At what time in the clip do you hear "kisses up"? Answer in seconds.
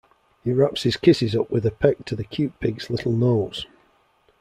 0.97-1.51